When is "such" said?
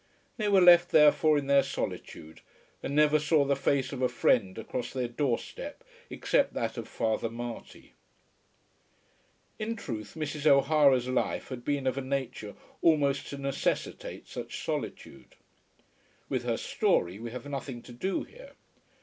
14.27-14.65